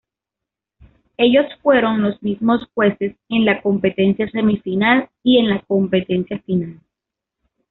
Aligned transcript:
Ellos 1.17 1.45
fueron 1.61 2.01
los 2.01 2.23
mismos 2.23 2.67
jueces 2.73 3.15
en 3.29 3.45
la 3.45 3.61
Competencia 3.61 4.27
Semifinal 4.31 5.07
y 5.21 5.37
en 5.37 5.49
la 5.51 5.61
Competencia 5.61 6.39
Final. 6.39 6.79